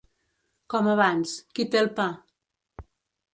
[0.73, 2.09] Com abans: qui té el pa?